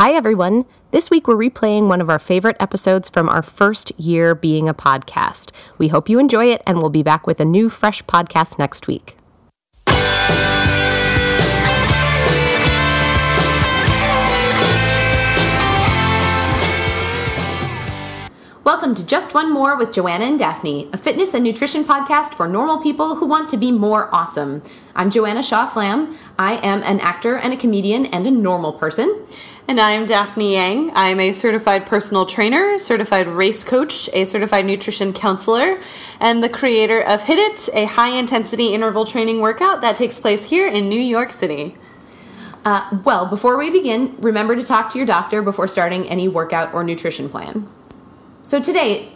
[0.00, 0.64] Hi, everyone.
[0.92, 4.72] This week we're replaying one of our favorite episodes from our first year being a
[4.72, 5.50] podcast.
[5.76, 8.86] We hope you enjoy it, and we'll be back with a new, fresh podcast next
[8.86, 9.18] week.
[18.64, 22.48] Welcome to Just One More with Joanna and Daphne, a fitness and nutrition podcast for
[22.48, 24.62] normal people who want to be more awesome.
[24.96, 26.16] I'm Joanna Shaw Flam.
[26.38, 29.26] I am an actor and a comedian and a normal person.
[29.70, 30.90] And I'm Daphne Yang.
[30.96, 35.80] I'm a certified personal trainer, certified race coach, a certified nutrition counselor,
[36.18, 40.46] and the creator of Hit It, a high intensity interval training workout that takes place
[40.46, 41.76] here in New York City.
[42.64, 46.74] Uh, well, before we begin, remember to talk to your doctor before starting any workout
[46.74, 47.68] or nutrition plan.
[48.42, 49.12] So today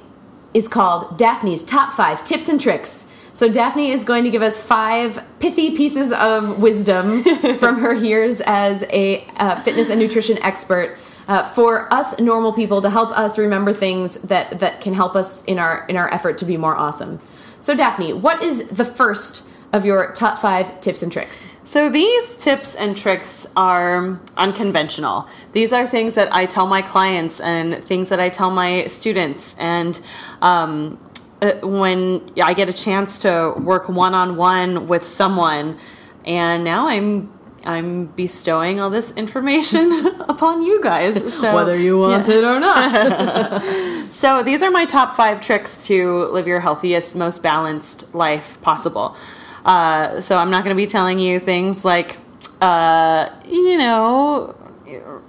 [0.55, 3.11] is called Daphne's Top 5 Tips and Tricks.
[3.35, 7.25] So Daphne is going to give us five pithy pieces of wisdom
[7.59, 12.81] from her years as a uh, fitness and nutrition expert uh, for us normal people
[12.83, 16.39] to help us remember things that that can help us in our in our effort
[16.39, 17.21] to be more awesome.
[17.59, 21.57] So Daphne, what is the first of your top 5 tips and tricks?
[21.65, 25.27] So these tips and tricks are unconventional.
[25.51, 29.57] These are things that I tell my clients and things that I tell my students.
[29.59, 30.01] And
[30.41, 30.99] um,
[31.45, 35.79] uh, when I get a chance to work one on one with someone,
[36.25, 37.31] and now I'm
[37.65, 41.35] I'm bestowing all this information upon you guys.
[41.35, 42.35] So Whether you want yeah.
[42.35, 44.11] it or not.
[44.13, 49.17] so these are my top five tricks to live your healthiest, most balanced life possible.
[49.65, 52.19] Uh, so I'm not going to be telling you things like,
[52.61, 54.55] uh, you know,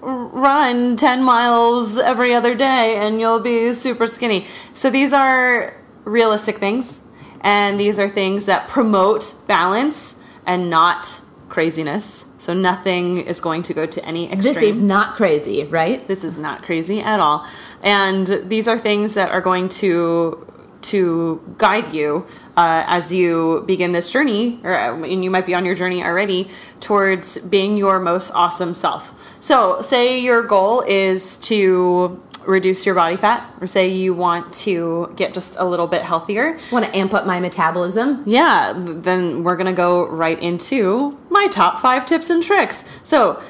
[0.01, 4.45] run 10 miles every other day and you'll be super skinny.
[4.73, 5.73] So these are
[6.05, 7.01] realistic things,
[7.41, 12.25] and these are things that promote balance and not craziness.
[12.37, 14.53] So nothing is going to go to any extreme.
[14.53, 16.07] this is not crazy, right?
[16.07, 17.47] This is not crazy at all.
[17.81, 20.45] And these are things that are going to
[20.81, 25.65] to guide you uh, as you begin this journey, or and you might be on
[25.65, 26.49] your journey already
[26.79, 29.11] towards being your most awesome self.
[29.39, 35.13] So, say your goal is to reduce your body fat, or say you want to
[35.15, 36.59] get just a little bit healthier.
[36.71, 38.23] Want to amp up my metabolism?
[38.25, 42.83] Yeah, then we're gonna go right into my top five tips and tricks.
[43.03, 43.41] So,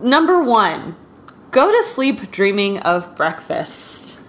[0.00, 0.96] number one,
[1.50, 4.20] go to sleep dreaming of breakfast.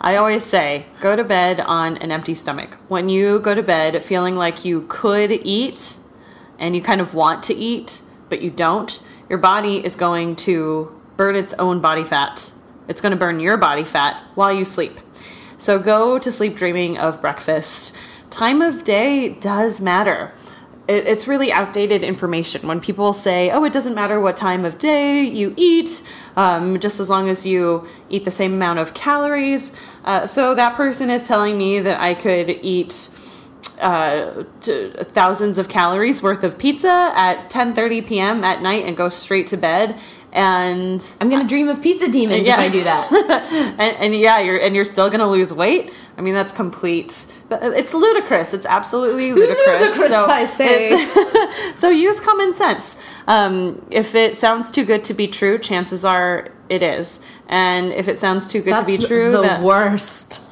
[0.00, 2.76] I always say, go to bed on an empty stomach.
[2.88, 5.96] When you go to bed feeling like you could eat
[6.58, 11.00] and you kind of want to eat, but you don't, your body is going to
[11.16, 12.52] burn its own body fat.
[12.88, 14.98] It's going to burn your body fat while you sleep.
[15.58, 17.96] So go to sleep dreaming of breakfast.
[18.30, 20.32] Time of day does matter.
[20.86, 24.76] It, it's really outdated information when people say, oh, it doesn't matter what time of
[24.78, 26.02] day you eat,
[26.36, 29.72] um, just as long as you eat the same amount of calories.
[30.04, 33.10] Uh, so that person is telling me that I could eat
[33.80, 38.44] uh, thousands of calories worth of pizza at 10:30 p.m.
[38.44, 39.98] at night and go straight to bed.
[40.34, 42.60] And I'm gonna dream of pizza demons Yeah.
[42.60, 43.12] if I do that.
[43.78, 45.92] and, and yeah, you're and you're still gonna lose weight.
[46.18, 47.32] I mean, that's complete.
[47.50, 48.52] It's ludicrous.
[48.52, 49.80] It's absolutely ludicrous.
[49.80, 51.06] Ludicrous, I say.
[51.76, 52.96] so use common sense.
[53.28, 57.20] Um, if it sounds too good to be true, chances are it is.
[57.48, 60.42] And if it sounds too good to be true, the that, worst.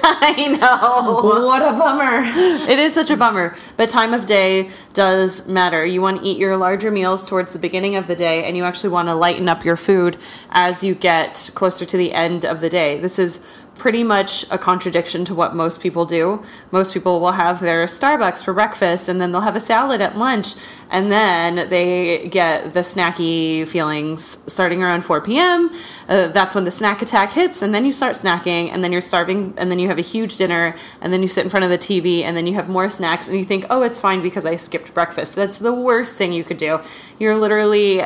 [0.04, 1.20] I know.
[1.46, 2.22] What a bummer.
[2.70, 5.84] It is such a bummer, but time of day does matter.
[5.84, 8.64] You want to eat your larger meals towards the beginning of the day, and you
[8.64, 10.16] actually want to lighten up your food
[10.50, 12.98] as you get closer to the end of the day.
[12.98, 13.46] This is
[13.80, 16.44] pretty much a contradiction to what most people do.
[16.70, 20.18] Most people will have their Starbucks for breakfast, and then they'll have a salad at
[20.18, 20.54] lunch,
[20.90, 25.70] and then they get the snacky feelings starting around 4 p.m.
[26.10, 29.00] Uh, that's when the snack attack hits, and then you start snacking, and then you're
[29.00, 31.70] starving, and then you have a huge dinner, and then you sit in front of
[31.70, 34.44] the TV, and then you have more snacks, and you think, oh, it's fine because
[34.44, 35.34] I skipped breakfast.
[35.34, 36.80] That's the worst thing you could do.
[37.18, 38.02] You're literally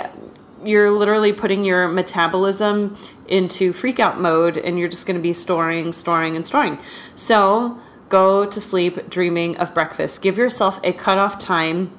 [0.64, 2.96] you're literally putting your metabolism
[3.26, 6.78] into freak out mode and you're just going to be storing, storing, and storing.
[7.16, 7.78] So
[8.08, 10.22] go to sleep dreaming of breakfast.
[10.22, 11.92] Give yourself a cutoff time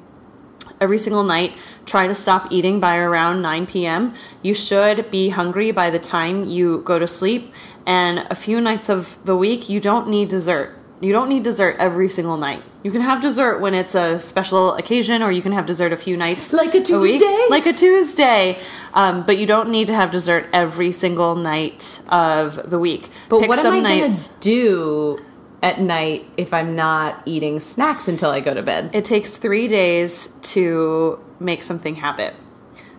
[0.80, 1.54] every single night.
[1.86, 4.14] Try to stop eating by around 9 p.m.
[4.42, 7.54] You should be hungry by the time you go to sleep.
[7.86, 10.78] And a few nights of the week, you don't need dessert.
[11.02, 12.64] You don't need dessert every single night.
[12.84, 15.98] You can have dessert when it's a special occasion, or you can have dessert a
[15.98, 16.82] few nights Like a.
[16.82, 17.46] Tuesday?
[17.50, 18.58] like a Tuesday.
[18.94, 23.10] Um, but you don't need to have dessert every single night of the week.
[23.30, 24.28] But Pick what am I nights.
[24.28, 25.18] gonna do
[25.62, 28.92] at night if I'm not eating snacks until I go to bed?
[28.94, 32.34] It takes three days to make something happen.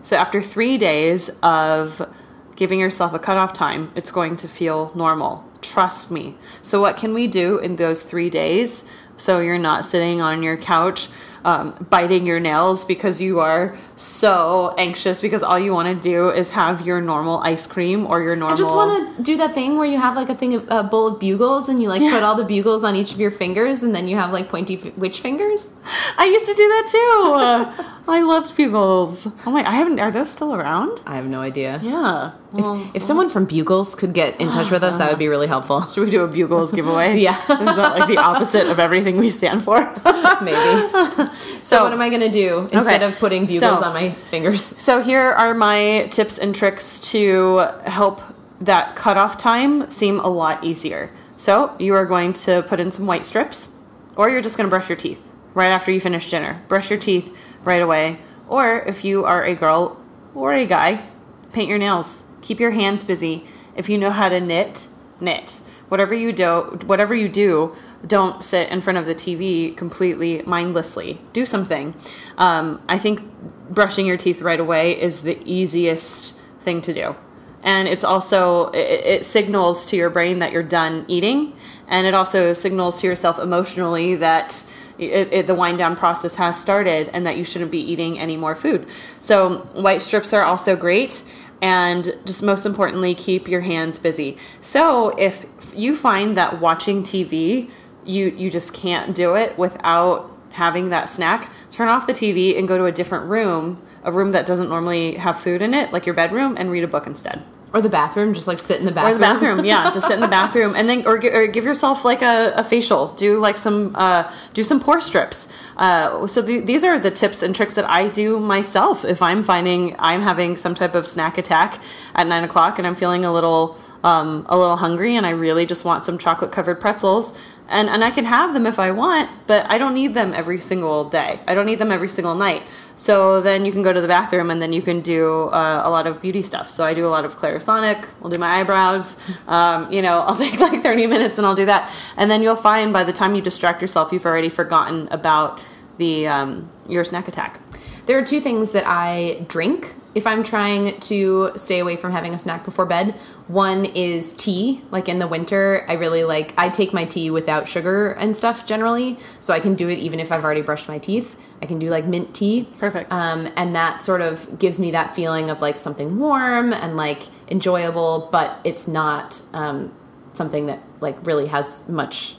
[0.03, 2.07] So after three days of
[2.55, 5.43] giving yourself a cutoff time, it's going to feel normal.
[5.71, 6.35] Trust me.
[6.61, 8.85] So, what can we do in those three days
[9.17, 11.09] so you're not sitting on your couch
[11.43, 16.29] um, biting your nails because you are so anxious because all you want to do
[16.29, 18.57] is have your normal ice cream or your normal.
[18.57, 20.83] I just want to do that thing where you have like a thing of a
[20.83, 23.81] bowl of bugles and you like put all the bugles on each of your fingers
[23.81, 25.77] and then you have like pointy f- witch fingers.
[26.17, 27.93] I used to do that too.
[28.09, 29.27] I loved bugles.
[29.45, 29.67] Oh my!
[29.69, 29.99] I haven't.
[29.99, 31.01] Are those still around?
[31.05, 31.79] I have no idea.
[31.83, 32.31] Yeah.
[32.53, 35.27] Well, If someone from Bugles could get in touch oh, with us, that would be
[35.27, 35.81] really helpful.
[35.89, 37.19] should we do a bugles giveaway?
[37.27, 37.37] Yeah.
[37.41, 39.79] Is that like the opposite of everything we stand for?
[40.41, 40.55] Maybe.
[40.55, 41.29] So,
[41.63, 43.05] So- what am I going to do instead Okay.
[43.05, 44.63] of putting bugles So- on my fingers?
[44.63, 48.21] So here are my tips and tricks to help
[48.61, 51.11] that cutoff time seem a lot easier.
[51.35, 53.75] So you are going to put in some white strips,
[54.15, 55.21] or you're just going to brush your teeth
[55.53, 56.61] right after you finish dinner.
[56.67, 58.19] Brush your teeth right away.
[58.47, 59.99] Or if you are a girl
[60.33, 61.07] or a guy,
[61.51, 62.23] paint your nails.
[62.41, 63.45] Keep your hands busy.
[63.75, 64.87] If you know how to knit,
[65.19, 65.61] knit.
[65.89, 67.75] Whatever you do, whatever you do,
[68.05, 71.21] don't sit in front of the TV completely mindlessly.
[71.33, 71.95] Do something.
[72.37, 73.21] Um, I think
[73.69, 77.15] brushing your teeth right away is the easiest thing to do,
[77.63, 81.55] and it's also it, it signals to your brain that you're done eating,
[81.87, 84.65] and it also signals to yourself emotionally that
[84.97, 88.37] it, it, the wind down process has started and that you shouldn't be eating any
[88.37, 88.87] more food.
[89.19, 91.23] So white strips are also great
[91.61, 94.37] and just most importantly keep your hands busy.
[94.61, 95.45] So if
[95.75, 97.69] you find that watching TV
[98.07, 102.67] you you just can't do it without having that snack, turn off the TV and
[102.67, 106.05] go to a different room, a room that doesn't normally have food in it, like
[106.05, 107.43] your bedroom and read a book instead.
[107.77, 109.11] Or the bathroom, just like sit in the bathroom.
[109.11, 109.93] Or the bathroom, yeah.
[109.93, 113.13] Just sit in the bathroom, and then or, or give yourself like a, a facial.
[113.13, 115.47] Do like some uh, do some pore strips.
[115.77, 119.43] Uh, so the, these are the tips and tricks that I do myself if I'm
[119.43, 121.79] finding I'm having some type of snack attack
[122.15, 125.67] at nine o'clock and I'm feeling a little um, a little hungry and I really
[125.67, 127.37] just want some chocolate covered pretzels.
[127.69, 130.61] And, and I can have them if I want, but I don't need them every
[130.61, 131.41] single day.
[131.45, 132.67] I don't need them every single night.
[132.97, 135.89] So then you can go to the bathroom and then you can do uh, a
[135.89, 136.71] lot of beauty stuff.
[136.71, 138.07] So I do a lot of Clarisonic.
[138.21, 139.17] I'll do my eyebrows.
[139.47, 141.91] Um, you know, I'll take like 30 minutes and I'll do that.
[142.17, 145.61] And then you'll find by the time you distract yourself, you've already forgotten about
[145.99, 147.61] the um, your snack attack.
[148.07, 152.33] There are two things that I drink if I'm trying to stay away from having
[152.33, 153.13] a snack before bed.
[153.45, 154.81] One is tea.
[154.89, 158.65] Like in the winter, I really like, I take my tea without sugar and stuff
[158.65, 159.19] generally.
[159.41, 161.37] So I can do it even if I've already brushed my teeth.
[161.61, 162.67] I can do like mint tea.
[162.79, 163.13] Perfect.
[163.13, 167.21] Um, and that sort of gives me that feeling of like something warm and like
[167.47, 169.93] enjoyable, but it's not um,
[170.33, 172.37] something that like really has much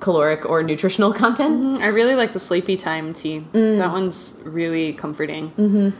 [0.00, 1.80] caloric or nutritional content.
[1.80, 3.44] I really like the sleepy time tea.
[3.78, 5.92] That one's really comforting.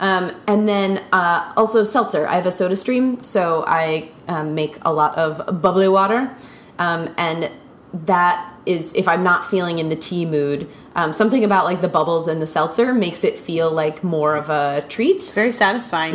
[0.00, 2.26] Um, and then uh, also seltzer.
[2.26, 6.34] I have a soda stream, so I um, make a lot of bubbly water.
[6.78, 7.50] Um, and
[7.92, 11.88] that is, if I'm not feeling in the tea mood, um, something about like the
[11.88, 15.32] bubbles and the seltzer makes it feel like more of a treat.
[15.34, 16.14] Very satisfying.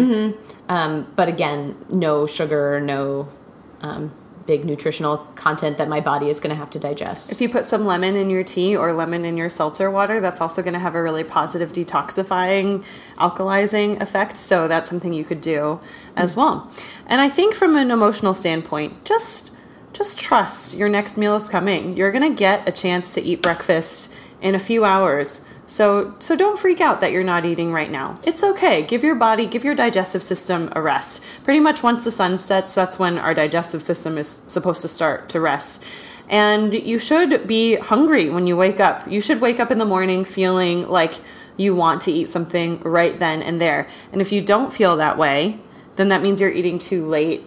[0.69, 3.27] Um, but again, no sugar, no
[3.81, 4.13] um,
[4.45, 7.31] big nutritional content that my body is going to have to digest.
[7.31, 10.41] If you put some lemon in your tea or lemon in your seltzer water, that's
[10.41, 12.83] also going to have a really positive detoxifying,
[13.17, 14.37] alkalizing effect.
[14.37, 15.79] So that's something you could do
[16.15, 16.37] as mm.
[16.37, 16.71] well.
[17.07, 19.51] And I think from an emotional standpoint, just
[19.93, 21.95] just trust your next meal is coming.
[21.95, 25.41] You're going to get a chance to eat breakfast in a few hours.
[25.65, 28.19] So so don't freak out that you're not eating right now.
[28.25, 28.83] It's okay.
[28.83, 31.23] Give your body, give your digestive system a rest.
[31.43, 35.29] Pretty much once the sun sets, that's when our digestive system is supposed to start
[35.29, 35.83] to rest.
[36.29, 39.07] And you should be hungry when you wake up.
[39.09, 41.15] You should wake up in the morning feeling like
[41.57, 43.87] you want to eat something right then and there.
[44.11, 45.59] And if you don't feel that way,
[45.95, 47.43] then that means you're eating too late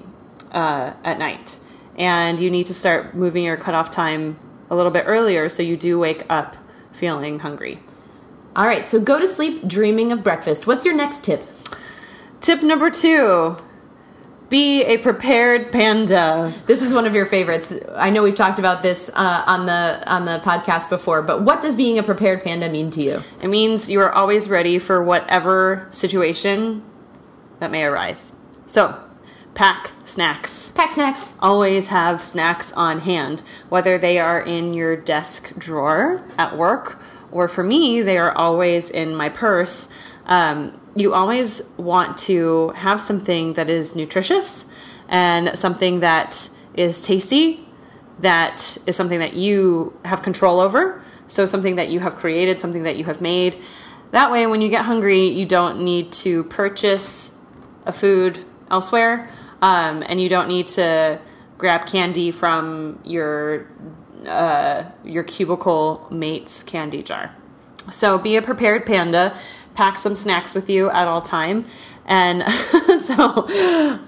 [0.52, 1.58] uh, at night.
[1.96, 4.38] And you need to start moving your cutoff time
[4.70, 6.56] a little bit earlier so you do wake up
[6.92, 7.78] feeling hungry.
[8.56, 10.66] All right, so go to sleep dreaming of breakfast.
[10.66, 11.42] What's your next tip?
[12.40, 13.58] Tip number two
[14.48, 16.54] be a prepared panda.
[16.64, 17.78] This is one of your favorites.
[17.96, 21.60] I know we've talked about this uh, on the on the podcast before, but what
[21.60, 23.22] does being a prepared panda mean to you?
[23.42, 26.82] It means you are always ready for whatever situation
[27.58, 28.32] that may arise.
[28.66, 28.98] So,
[29.54, 30.70] pack snacks.
[30.70, 31.36] Pack snacks.
[31.42, 37.02] Always have snacks on hand, whether they are in your desk drawer at work
[37.36, 39.88] or for me, they are always in my purse.
[40.24, 44.64] Um, you always want to have something that is nutritious
[45.06, 47.68] and something that is tasty,
[48.20, 51.02] that is something that you have control over.
[51.28, 53.60] So, something that you have created, something that you have made.
[54.12, 57.36] That way, when you get hungry, you don't need to purchase
[57.84, 59.28] a food elsewhere,
[59.60, 61.20] um, and you don't need to
[61.58, 63.66] grab candy from your
[64.26, 67.34] uh, your cubicle mate's candy jar.
[67.90, 69.36] So be a prepared panda.
[69.74, 71.66] Pack some snacks with you at all time.
[72.06, 72.42] And
[73.00, 73.46] so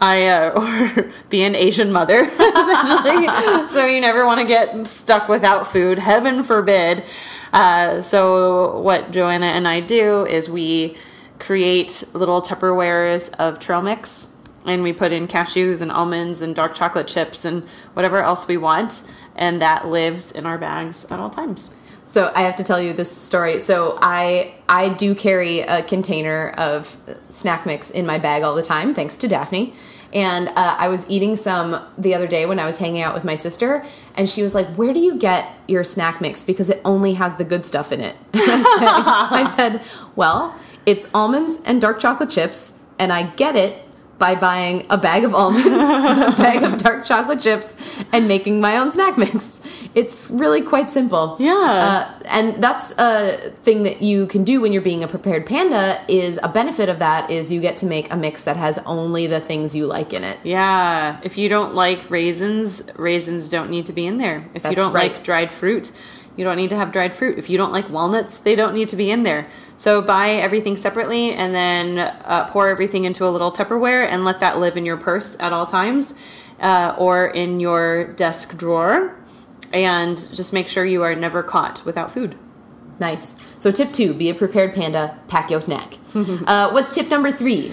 [0.01, 3.27] I, uh, or be an Asian mother, essentially.
[3.73, 7.05] so you never want to get stuck without food, heaven forbid.
[7.53, 10.97] Uh, so what Joanna and I do is we
[11.39, 14.29] create little Tupperwares of trail mix
[14.65, 17.63] and we put in cashews and almonds and dark chocolate chips and
[17.95, 19.03] whatever else we want
[19.39, 21.71] and that lives in our bags at all times
[22.05, 23.59] So I have to tell you this story.
[23.59, 28.63] So I I do carry a container of snack mix in my bag all the
[28.63, 29.75] time, thanks to Daphne.
[30.15, 33.25] And uh, I was eating some the other day when I was hanging out with
[33.25, 36.45] my sister, and she was like, "Where do you get your snack mix?
[36.45, 38.89] Because it only has the good stuff in it." I said,
[39.45, 39.83] I said,
[40.17, 40.55] "Well,
[40.87, 43.85] it's almonds and dark chocolate chips, and I get it."
[44.19, 47.77] By buying a bag of almonds, a bag of dark chocolate chips,
[48.13, 49.63] and making my own snack mix.
[49.95, 51.37] It's really quite simple.
[51.39, 51.53] Yeah.
[51.53, 56.01] Uh, and that's a thing that you can do when you're being a prepared panda
[56.09, 59.27] is a benefit of that is you get to make a mix that has only
[59.27, 63.87] the things you like in it Yeah, if you don't like raisins, raisins don't need
[63.87, 64.49] to be in there.
[64.55, 65.13] If you don't right.
[65.13, 65.93] like dried fruit,
[66.37, 67.39] you don't need to have dried fruit.
[67.39, 69.49] If you don't like walnuts, they don't need to be in there.
[69.79, 74.41] So buy everything separately and then uh, pour everything into a little Tupperware and let
[74.41, 76.15] that live in your purse at all times
[76.61, 79.17] uh, or in your desk drawer.
[79.73, 82.37] And just make sure you are never caught without food.
[82.99, 87.31] nice so tip two be a prepared panda pack your snack uh, what's tip number
[87.31, 87.71] three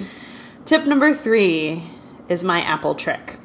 [0.65, 1.83] Tip number three
[2.27, 3.38] is my apple trick.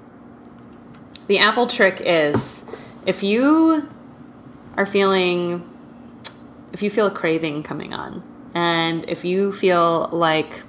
[1.27, 2.65] The apple trick is
[3.05, 3.87] if you
[4.75, 5.63] are feeling,
[6.73, 8.23] if you feel a craving coming on,
[8.55, 10.63] and if you feel like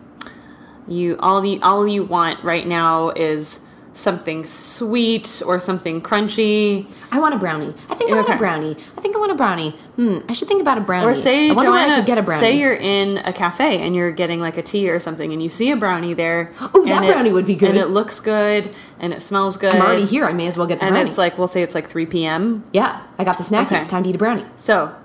[0.88, 3.60] you all the all you want right now is
[3.94, 8.36] something sweet or something crunchy, i want a brownie i think i want Okay.
[8.36, 11.06] a brownie i think i want a brownie hmm i should think about a brownie
[11.06, 13.94] Or say, i Joanna, i could get a brownie say you're in a cafe and
[13.96, 16.52] you're getting like a tea or something, and you see a brownie there.
[16.76, 17.70] Ooh, that it- brownie would be good.
[17.72, 19.76] And it looks good, and it smells good.
[19.76, 21.62] i'm already here i may as well get the And brownie it's like we'll say
[21.62, 22.64] it's like 3 p.m.
[22.74, 23.78] yeah i got the snack Okay.
[23.78, 24.96] it's time to eat a brownie So,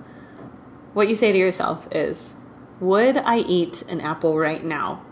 [0.94, 2.34] what you say to yourself is,
[2.80, 5.02] "Would I eat an apple right now?"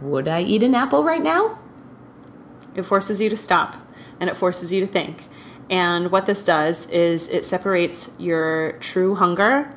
[0.00, 1.56] would i eat an apple right now
[2.74, 3.76] It forces you to stop
[4.22, 5.28] and it forces you to think.
[5.68, 9.74] And what this does is it separates your true hunger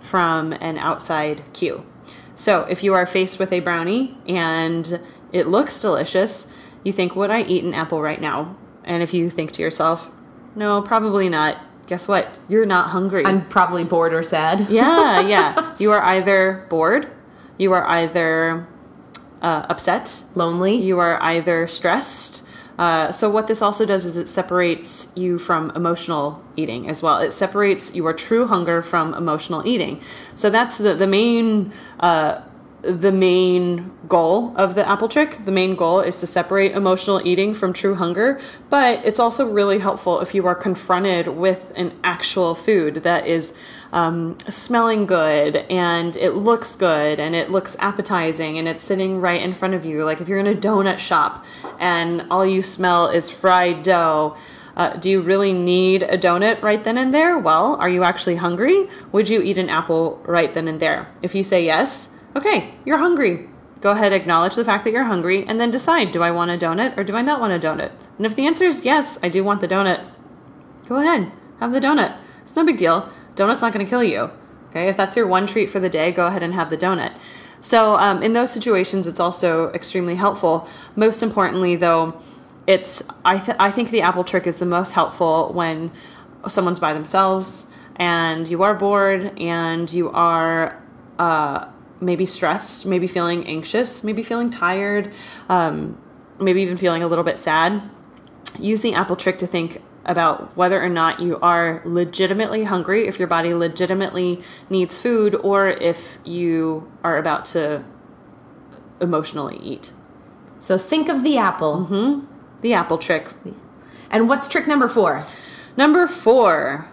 [0.00, 1.86] from an outside cue.
[2.34, 5.00] So, if you are faced with a brownie and
[5.32, 8.56] it looks delicious, you think, Would I eat an apple right now?
[8.82, 10.10] And if you think to yourself,
[10.56, 12.28] No, probably not, guess what?
[12.48, 13.24] You're not hungry.
[13.24, 15.74] i'm probably bored or sad yeah, yeah.
[15.78, 17.08] You are either bored,
[17.58, 18.66] you are either
[19.42, 22.42] uh, upset, lonely you are either stressed.
[22.78, 27.18] Uh, so what this also does is it separates you from emotional eating as well.
[27.18, 30.00] It separates your true hunger from emotional eating.
[30.34, 32.42] So that's the the main uh,
[32.82, 35.44] the main goal of the apple trick.
[35.44, 38.40] The main goal is to separate emotional eating from true hunger.
[38.70, 43.54] But it's also really helpful if you are confronted with an actual food that is
[43.92, 49.40] um, smelling good and it looks good and it looks appetizing and it's sitting right
[49.40, 50.04] in front of you.
[50.04, 51.44] Like if you're in a donut shop
[51.78, 54.36] and all you smell is fried dough.
[54.76, 57.38] Uh, do you really need a donut right then and there?
[57.38, 58.90] Well, are you actually hungry?
[59.10, 61.08] Would you eat an apple right then and there?
[61.22, 63.48] If you say yes, okay, you're hungry.
[63.80, 66.58] Go ahead, acknowledge the fact that you're hungry, and then decide do I want a
[66.58, 67.92] donut or do I not want a donut?
[68.16, 70.04] And if the answer is yes, I do want the donut,
[70.88, 72.16] go ahead, have the donut.
[72.42, 73.10] It's no big deal.
[73.34, 74.30] Donut's not going to kill you.
[74.70, 77.14] Okay, if that's your one treat for the day, go ahead and have the donut.
[77.60, 80.68] So, um, in those situations, it's also extremely helpful.
[80.94, 82.20] Most importantly, though,
[82.66, 85.90] it's I, th- I think the apple trick is the most helpful when
[86.48, 87.66] someone's by themselves
[87.96, 90.82] and you are bored and you are
[91.18, 91.66] uh,
[92.00, 95.12] maybe stressed, maybe feeling anxious, maybe feeling tired,
[95.48, 96.00] um,
[96.38, 97.82] maybe even feeling a little bit sad.
[98.58, 103.18] Use the apple trick to think about whether or not you are legitimately hungry, if
[103.18, 107.84] your body legitimately needs food, or if you are about to
[109.00, 109.92] emotionally eat.
[110.58, 112.22] so think of the apple
[112.62, 113.28] The apple trick.
[114.10, 115.26] and what's trick number four
[115.76, 116.88] Number four,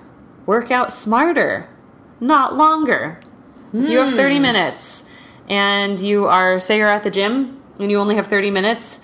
[0.45, 1.69] work out smarter,
[2.19, 3.19] not longer.
[3.73, 5.05] If you have 30 minutes
[5.49, 8.99] and you are, say, you're at the gym and you only have 30 minutes,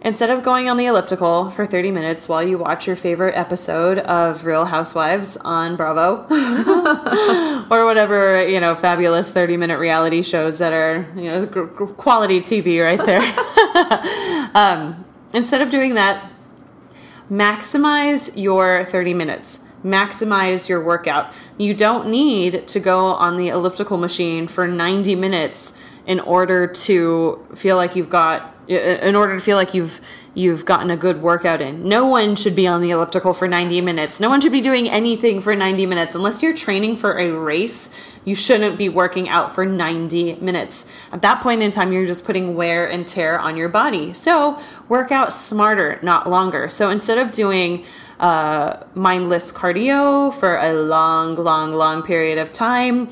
[0.00, 3.98] Instead of going on the elliptical for 30 minutes while you watch your favorite episode
[3.98, 6.24] of Real Housewives on Bravo
[7.70, 11.94] or whatever, you know, fabulous 30 minute reality shows that are, you know, g- g-
[11.96, 14.50] quality TV right there.
[14.54, 15.04] um,
[15.34, 16.30] instead of doing that,
[17.28, 23.96] maximize your 30 minutes maximize your workout you don't need to go on the elliptical
[23.96, 25.74] machine for 90 minutes
[26.08, 30.00] in order to feel like you've got in order to feel like you've
[30.34, 31.82] you've gotten a good workout in.
[31.82, 34.20] No one should be on the elliptical for 90 minutes.
[34.20, 37.90] No one should be doing anything for 90 minutes unless you're training for a race.
[38.24, 40.86] You shouldn't be working out for 90 minutes.
[41.12, 44.12] At that point in time, you're just putting wear and tear on your body.
[44.12, 46.68] So, work out smarter, not longer.
[46.68, 47.84] So, instead of doing
[48.18, 53.08] uh, mindless cardio for a long, long, long period of time,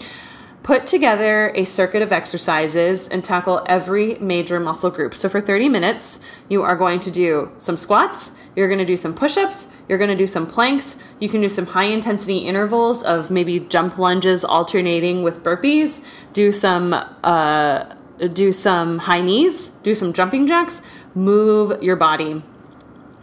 [0.63, 5.15] put together a circuit of exercises and tackle every major muscle group.
[5.15, 8.97] So for 30 minutes, you are going to do some squats, you're going to do
[8.97, 12.39] some push ups, you're going to do some planks, you can do some high intensity
[12.39, 17.85] intervals of maybe jump lunges alternating with burpees, do some uh,
[18.33, 20.81] do some high knees, do some jumping jacks,
[21.15, 22.43] move your body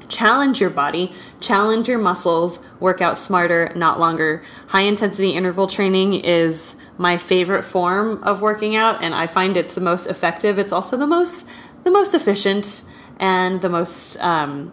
[0.08, 4.44] challenge your body, challenge your muscles, work out smarter, not longer.
[4.68, 9.76] High intensity interval training is my favorite form of working out and I find it's
[9.76, 10.60] the most effective.
[10.60, 11.50] It's also the most
[11.84, 14.72] the most efficient and the most um,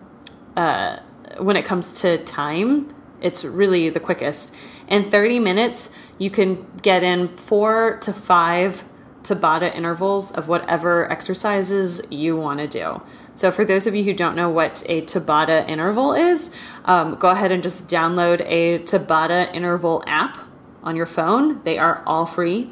[0.57, 0.99] uh,
[1.39, 4.55] when it comes to time, it's really the quickest.
[4.89, 8.85] In 30 minutes, you can get in four to five
[9.23, 13.03] Tabata intervals of whatever exercises you want to do.
[13.35, 16.51] So, for those of you who don't know what a Tabata interval is,
[16.85, 20.39] um, go ahead and just download a Tabata interval app
[20.83, 21.63] on your phone.
[21.65, 22.71] They are all free.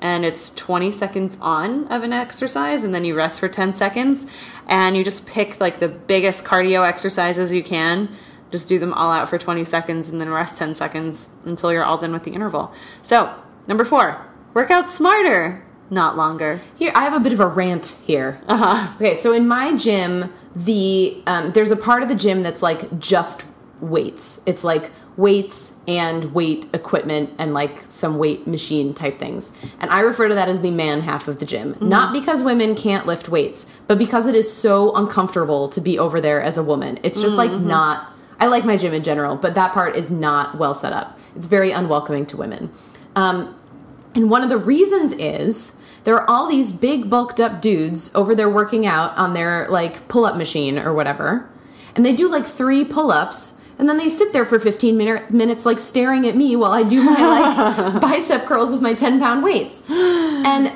[0.00, 4.26] And it's 20 seconds on of an exercise, and then you rest for 10 seconds.
[4.68, 8.08] And you just pick like the biggest cardio exercises you can.
[8.50, 11.84] Just do them all out for 20 seconds and then rest 10 seconds until you're
[11.84, 12.72] all done with the interval.
[13.02, 13.34] So,
[13.66, 14.24] number four,
[14.54, 16.60] work out smarter, not longer.
[16.76, 18.40] Here, I have a bit of a rant here.
[18.46, 18.94] Uh huh.
[18.96, 22.98] Okay, so in my gym, the um, there's a part of the gym that's like
[22.98, 23.44] just
[23.80, 24.42] weights.
[24.46, 29.56] It's like weights and weight equipment and like some weight machine type things.
[29.80, 31.76] And I refer to that as the man half of the gym.
[31.80, 36.20] Not because women can't lift weights, but because it is so uncomfortable to be over
[36.20, 37.00] there as a woman.
[37.02, 40.56] It's just like not I like my gym in general, but that part is not
[40.56, 41.18] well set up.
[41.34, 42.70] It's very unwelcoming to women.
[43.16, 43.57] Um,
[44.18, 48.34] and one of the reasons is there are all these big bulked up dudes over
[48.34, 51.48] there working out on their like pull up machine or whatever.
[51.94, 55.30] And they do like three pull ups and then they sit there for 15 minute,
[55.30, 57.12] minutes like staring at me while I do my
[57.92, 59.88] like bicep curls with my 10 pound weights.
[59.88, 60.72] And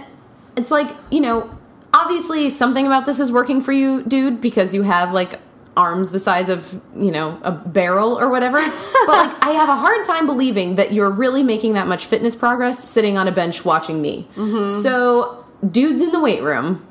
[0.57, 1.51] it's like, you know,
[1.93, 5.41] obviously something about this is working for you, dude, because you have like
[5.77, 8.59] arms the size of, you know, a barrel or whatever.
[9.07, 12.35] but like I have a hard time believing that you're really making that much fitness
[12.37, 14.27] progress sitting on a bench watching me.
[14.69, 16.85] So, dudes in the weight room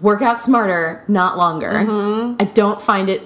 [0.00, 1.70] work out smarter, not longer.
[2.40, 3.22] I don't find it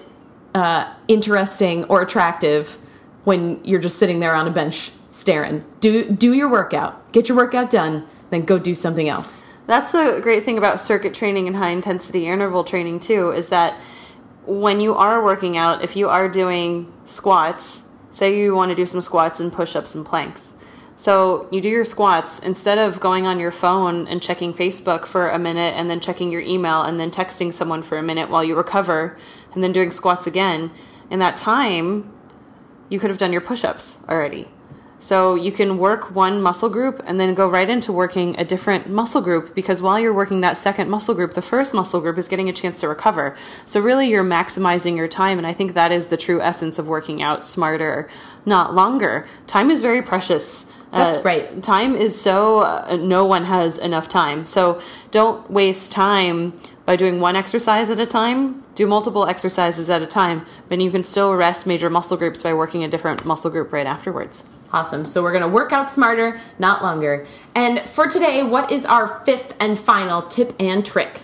[0.54, 2.78] uh, interesting or attractive
[3.24, 5.64] when you're just sitting there on a bench staring.
[5.80, 7.12] Do do your workout.
[7.12, 9.46] Get your workout done, then go do something else.
[9.66, 13.74] That's the great thing about circuit training and high intensity interval training too is that
[14.46, 18.86] when you are working out, if you are doing squats, say you want to do
[18.86, 20.54] some squats and push-ups and planks.
[20.96, 25.28] So you do your squats instead of going on your phone and checking Facebook for
[25.28, 28.42] a minute and then checking your email and then texting someone for a minute while
[28.42, 29.18] you recover
[29.52, 30.70] and then doing squats again.
[31.10, 32.12] In that time,
[32.88, 34.48] you could have done your push-ups already.
[34.98, 38.88] So you can work one muscle group and then go right into working a different
[38.88, 42.28] muscle group because while you're working that second muscle group, the first muscle group is
[42.28, 43.36] getting a chance to recover.
[43.66, 46.88] So really you're maximizing your time and I think that is the true essence of
[46.88, 48.08] working out smarter,
[48.46, 49.26] not longer.
[49.46, 50.66] Time is very precious.
[50.92, 51.62] That's Uh, right.
[51.62, 54.46] Time is so uh, no one has enough time.
[54.46, 54.80] So
[55.10, 56.54] don't waste time
[56.86, 58.64] by doing one exercise at a time.
[58.74, 62.54] Do multiple exercises at a time, but you can still rest major muscle groups by
[62.54, 64.44] working a different muscle group right afterwards.
[64.76, 65.06] Awesome.
[65.06, 67.26] So we're going to work out smarter, not longer.
[67.54, 71.22] And for today, what is our fifth and final tip and trick?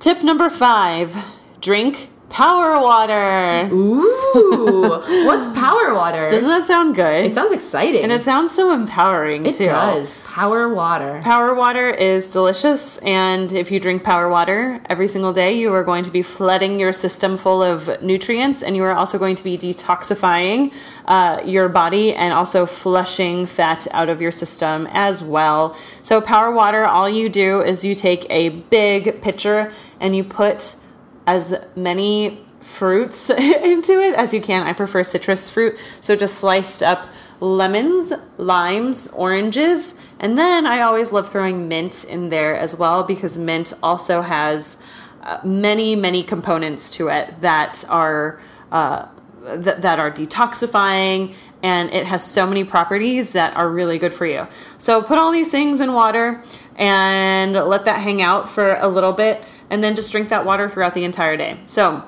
[0.00, 1.16] Tip number five
[1.60, 3.68] drink power water.
[3.72, 4.88] Ooh,
[5.24, 6.28] what's power water?
[6.28, 7.26] Doesn't that sound good?
[7.26, 8.02] It sounds exciting.
[8.02, 9.66] and it sounds so empowering it too.
[9.66, 10.26] does.
[10.26, 11.20] Power water.
[11.22, 15.84] Power water is delicious, and if you drink power water every single day, you are
[15.84, 19.44] going to be flooding your system full of nutrients, and you are also going to
[19.44, 20.72] be detoxifying
[21.04, 25.76] uh, your body and also flushing fat out of your system as well.
[26.02, 30.76] So, power water, all you do is you take a big pitcher and you put
[31.26, 34.66] as many fruits into it as you can.
[34.66, 37.08] I prefer citrus fruit, so just sliced up
[37.40, 43.36] lemons, limes, oranges, and then I always love throwing mint in there as well because
[43.36, 44.76] mint also has
[45.22, 49.08] uh, many, many components to it that are uh,
[49.44, 54.26] th- that are detoxifying and it has so many properties that are really good for
[54.26, 54.46] you.
[54.78, 56.42] So put all these things in water
[56.76, 60.68] and let that hang out for a little bit and then just drink that water
[60.68, 61.58] throughout the entire day.
[61.66, 62.04] So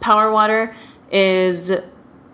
[0.00, 0.74] power water
[1.10, 1.72] is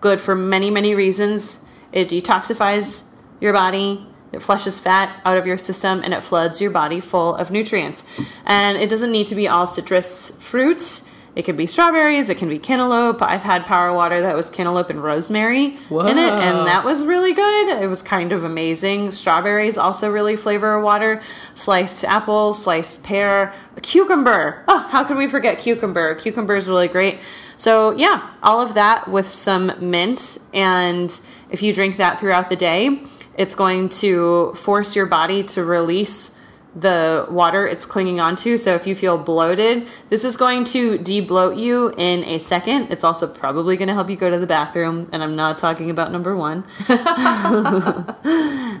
[0.01, 1.65] good for many, many reasons.
[1.91, 3.03] It detoxifies
[3.41, 7.35] your body, it flushes fat out of your system, and it floods your body full
[7.35, 8.03] of nutrients.
[8.45, 11.08] And it doesn't need to be all citrus fruits.
[11.35, 13.21] It could be strawberries, it can be cantaloupe.
[13.21, 17.33] I've had power water that was cantaloupe and rosemary in it, and that was really
[17.33, 17.81] good.
[17.81, 19.11] It was kind of amazing.
[19.11, 21.21] Strawberries also really flavor water.
[21.55, 24.63] Sliced apple, sliced pear, cucumber.
[24.67, 26.15] Oh, how could we forget cucumber?
[26.15, 27.19] Cucumber is really great.
[27.57, 30.37] So, yeah, all of that with some mint.
[30.53, 31.17] And
[31.51, 33.01] if you drink that throughout the day,
[33.37, 36.38] it's going to force your body to release
[36.75, 38.57] the water it's clinging onto.
[38.57, 42.91] So if you feel bloated, this is going to de-bloat you in a second.
[42.91, 45.89] It's also probably going to help you go to the bathroom, and I'm not talking
[45.89, 46.63] about number one.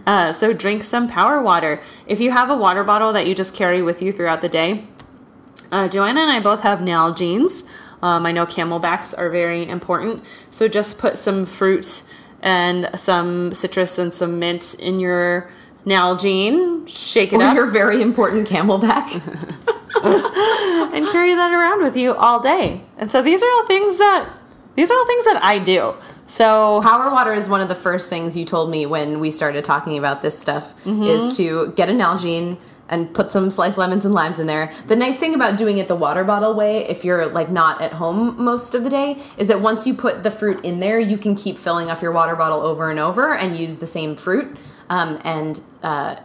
[0.05, 1.81] uh, so drink some power water.
[2.05, 4.85] If you have a water bottle that you just carry with you throughout the day,
[5.71, 7.63] uh, Joanna and I both have Nalgene's.
[8.01, 12.03] Um, I know CamelBaks are very important, so just put some fruit
[12.41, 15.51] and some citrus and some mint in your
[15.85, 19.21] Nalgene, shake it Or up, your very important CamelBak.
[20.03, 22.81] and carry that around with you all day.
[22.97, 24.29] And so these are all things that
[24.75, 25.93] these are all things that I do.
[26.27, 29.65] So Power water is one of the first things you told me when we started
[29.65, 31.03] talking about this stuff mm-hmm.
[31.03, 34.71] is to get an Nalgene and put some sliced lemons and limes in there.
[34.87, 37.93] The nice thing about doing it the water bottle way, if you're like not at
[37.93, 41.17] home most of the day, is that once you put the fruit in there, you
[41.17, 44.57] can keep filling up your water bottle over and over and use the same fruit.
[44.89, 46.17] Um, and uh,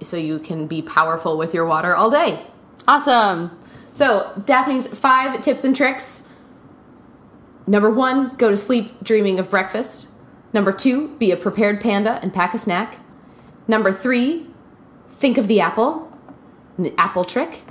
[0.00, 2.42] so you can be powerful with your water all day.
[2.88, 3.58] awesome.
[3.90, 6.28] So, Daphne's five tips and tricks.
[7.66, 10.08] Number one, go to sleep dreaming of breakfast.
[10.52, 12.98] Number two, be a prepared panda and pack a snack.
[13.68, 14.46] Number three,
[15.12, 16.12] think of the apple,
[16.76, 17.62] the apple trick.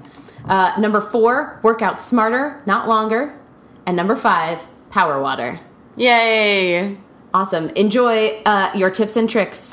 [0.46, 3.38] Uh, number four, work out smarter, not longer.
[3.86, 5.60] And number five, power water.
[5.96, 6.98] Yay.
[7.36, 7.70] Awesome.
[7.70, 9.72] Enjoy uh, your tips and tricks.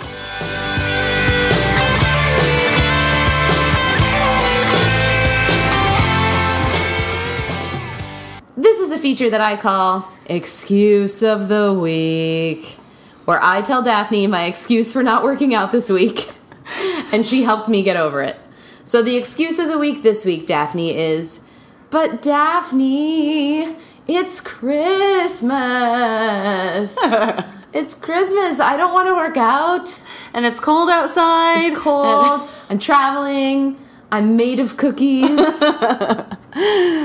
[8.56, 12.78] This is a feature that I call Excuse of the Week,
[13.26, 16.30] where I tell Daphne my excuse for not working out this week,
[17.12, 18.38] and she helps me get over it.
[18.84, 21.46] So, the excuse of the week this week, Daphne, is
[21.90, 23.76] But Daphne,
[24.12, 25.52] it's Christmas.
[27.72, 28.58] it's Christmas.
[28.58, 30.00] I don't want to work out.
[30.34, 31.72] And it's cold outside.
[31.72, 32.48] It's cold.
[32.70, 33.78] I'm traveling.
[34.10, 35.62] I'm made of cookies.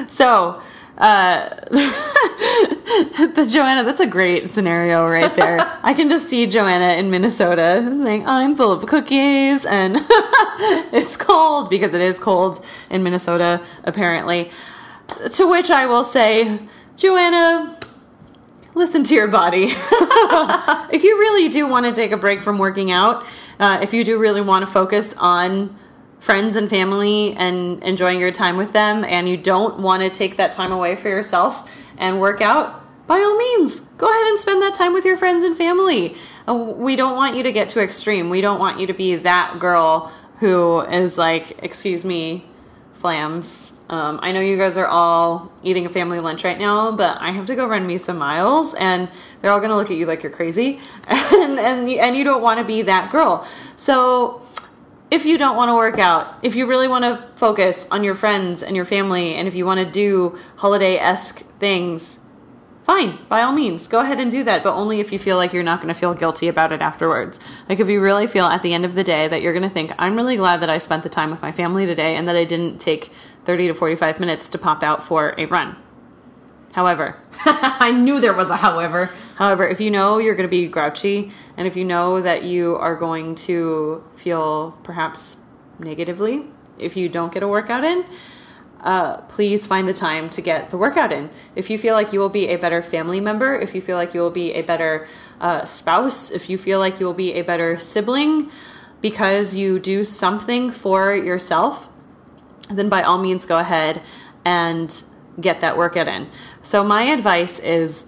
[0.09, 0.59] So,
[0.97, 5.59] uh, the Joanna, that's a great scenario right there.
[5.83, 9.97] I can just see Joanna in Minnesota saying, I'm full of cookies and
[10.91, 14.49] it's cold because it is cold in Minnesota, apparently.
[15.33, 16.59] To which I will say,
[16.97, 17.77] Joanna,
[18.73, 19.65] listen to your body.
[19.69, 23.25] if you really do want to take a break from working out,
[23.59, 25.77] uh, if you do really want to focus on
[26.21, 30.37] friends and family and enjoying your time with them, and you don't want to take
[30.37, 34.61] that time away for yourself and work out, by all means, go ahead and spend
[34.61, 36.15] that time with your friends and family.
[36.47, 38.29] Uh, We don't want you to get too extreme.
[38.29, 42.45] We don't want you to be that girl who is like, excuse me,
[42.93, 43.74] flams.
[43.87, 47.31] Um, I know you guys are all eating a family lunch right now, but I
[47.31, 49.09] have to go run me some miles, and
[49.41, 52.41] they're all gonna look at you like you're crazy, and and you, and you don't
[52.41, 53.47] want to be that girl.
[53.77, 54.41] So
[55.11, 58.15] if you don't want to work out, if you really want to focus on your
[58.15, 62.17] friends and your family, and if you want to do holiday esque things,
[62.85, 65.51] fine, by all means, go ahead and do that, but only if you feel like
[65.51, 67.39] you're not going to feel guilty about it afterwards.
[67.67, 69.69] Like if you really feel at the end of the day that you're going to
[69.69, 72.35] think, I'm really glad that I spent the time with my family today and that
[72.35, 73.11] I didn't take
[73.45, 75.75] 30 to 45 minutes to pop out for a run.
[76.73, 79.09] However, I knew there was a however.
[79.35, 82.75] However, if you know you're going to be grouchy, and if you know that you
[82.75, 85.37] are going to feel perhaps
[85.79, 86.45] negatively
[86.77, 88.05] if you don't get a workout in,
[88.85, 91.29] uh, please find the time to get the workout in.
[91.55, 94.13] If you feel like you will be a better family member, if you feel like
[94.13, 95.07] you will be a better
[95.41, 98.51] uh, spouse, if you feel like you will be a better sibling
[99.01, 101.87] because you do something for yourself,
[102.69, 104.03] then by all means go ahead
[104.45, 105.03] and
[105.41, 106.29] get that workout in.
[106.61, 108.05] So my advice is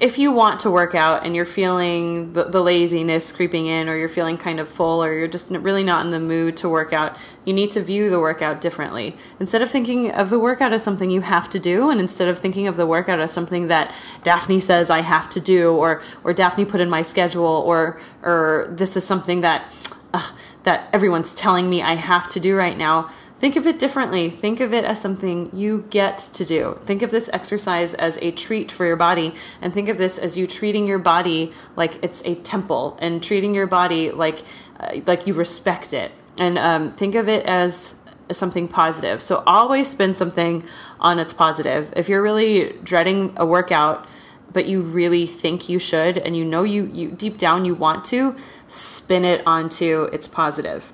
[0.00, 3.96] if you want to work out and you're feeling the, the, laziness creeping in or
[3.96, 6.92] you're feeling kind of full or you're just really not in the mood to work
[6.94, 9.16] out you need to view the workout differently.
[9.38, 12.38] Instead of thinking of the workout as something you have to do and instead of
[12.38, 16.32] thinking of the workout as something that daphne says i have to do or or
[16.32, 19.74] daphne put in my schedule or or this is something that
[20.14, 20.30] uh,
[20.62, 24.28] that everyone's telling me i have to do right now Think of it differently.
[24.28, 26.78] Think of it as something you get to do.
[26.84, 30.36] Think of this exercise as a treat for your body, and think of this as
[30.36, 34.42] you treating your body like it's a temple, and treating your body like
[34.78, 36.12] uh, like you respect it.
[36.38, 37.94] And um, think of it as
[38.30, 39.22] something positive.
[39.22, 40.62] So always spin something
[41.00, 41.92] on its positive.
[41.96, 44.06] If you're really dreading a workout,
[44.52, 48.04] but you really think you should, and you know you, you deep down you want
[48.06, 48.36] to,
[48.68, 50.92] spin it onto its positive.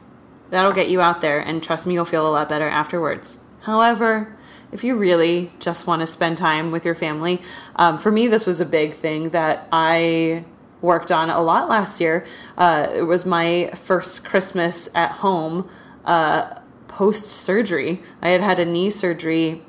[0.51, 3.39] That'll get you out there, and trust me, you'll feel a lot better afterwards.
[3.63, 4.37] However,
[4.73, 7.43] if you really just want to spend time with your family,
[7.77, 10.45] um, for me, this was a big thing that I
[10.81, 12.27] worked on a lot last year.
[12.57, 15.69] Uh, it was my first Christmas at home
[16.05, 18.03] uh, post surgery.
[18.23, 19.63] I had had a knee surgery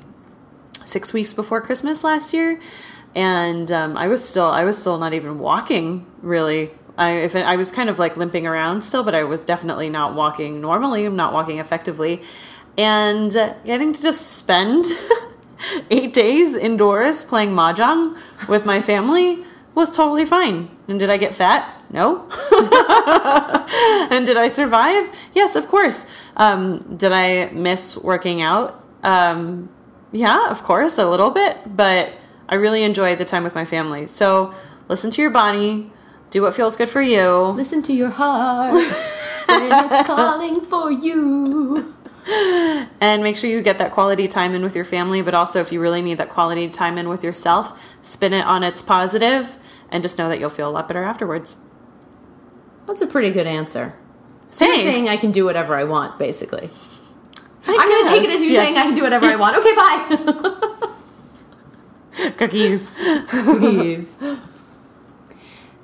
[0.84, 2.60] six weeks before Christmas last year,
[3.14, 7.46] and um, I was still I was still not even walking really I if it,
[7.46, 11.06] I was kind of like limping around still, but I was definitely not walking normally.
[11.06, 12.22] I'm not walking effectively,
[12.76, 13.32] and
[13.64, 14.84] getting to just spend
[15.90, 20.68] eight days indoors playing mahjong with my family was totally fine.
[20.88, 21.72] And did I get fat?
[21.90, 22.28] No.
[24.10, 25.08] and did I survive?
[25.34, 26.04] Yes, of course.
[26.36, 28.84] Um, did I miss working out?
[29.04, 29.68] Um,
[30.10, 32.12] yeah, of course, a little bit, but
[32.48, 34.08] I really enjoyed the time with my family.
[34.08, 34.52] So
[34.88, 35.92] listen to your body
[36.30, 37.48] do what feels good for you.
[37.48, 41.94] Listen to your heart when it's calling for you.
[43.00, 45.72] And make sure you get that quality time in with your family, but also if
[45.72, 49.56] you really need that quality time in with yourself, spin it on its positive
[49.90, 51.56] and just know that you'll feel a lot better afterwards.
[52.86, 53.94] That's a pretty good answer.
[54.50, 54.84] So Thanks.
[54.84, 56.68] you're saying I can do whatever I want, basically.
[57.66, 58.62] I am going to take it as you yeah.
[58.62, 59.56] saying I can do whatever I want.
[59.58, 60.08] Okay, bye.
[62.36, 62.90] Cookies.
[63.28, 64.22] Cookies.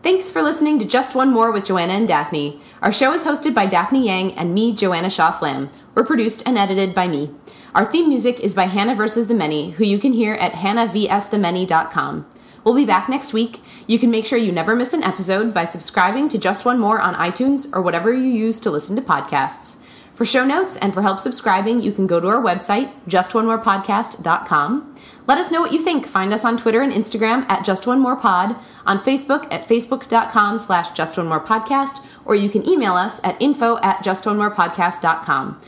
[0.04, 2.60] Thanks for listening to Just One More with Joanna and Daphne.
[2.82, 5.70] Our show is hosted by Daphne Yang and me, Joanna Shaw Flam.
[5.94, 7.30] We're produced and edited by me.
[7.74, 9.28] Our theme music is by Hannah vs.
[9.28, 12.26] the Many, who you can hear at hannahvsthemany.com.
[12.64, 13.62] We'll be back next week.
[13.86, 17.00] You can make sure you never miss an episode by subscribing to Just One More
[17.00, 19.82] on iTunes or whatever you use to listen to podcasts.
[20.14, 24.94] For show notes and for help subscribing, you can go to our website, justonemorepodcast.com.
[25.26, 26.06] Let us know what you think.
[26.06, 30.58] Find us on Twitter and Instagram at Just One More Pod, on Facebook at facebook.com
[30.58, 35.60] slash Just One More Podcast, or you can email us at info at justonemorepodcast.com.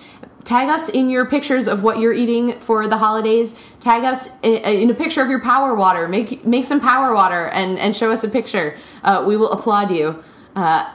[0.44, 3.60] Tag us in your pictures of what you're eating for the holidays.
[3.80, 6.06] Tag us in a picture of your power water.
[6.06, 8.76] Make make some power water and, and show us a picture.
[9.02, 10.22] Uh, we will applaud you
[10.54, 10.88] uh,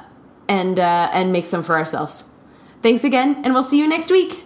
[0.47, 2.30] and uh, and make some for ourselves.
[2.81, 4.43] Thanks again, and we'll see you next week.